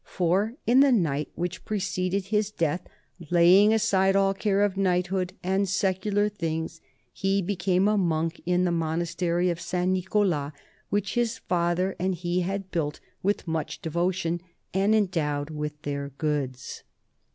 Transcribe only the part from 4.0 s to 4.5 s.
all